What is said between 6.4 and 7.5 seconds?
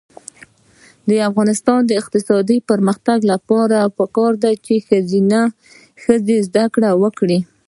زده کړې وکړي.